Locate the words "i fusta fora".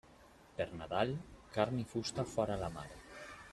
1.83-2.59